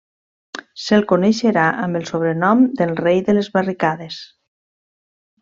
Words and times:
Se'l 0.83 1.03
coneixerà 1.11 1.65
amb 1.83 1.99
el 1.99 2.07
sobrenom 2.13 2.65
del 2.81 2.95
rei 3.03 3.23
de 3.29 3.37
les 3.39 3.51
barricades. 3.59 4.19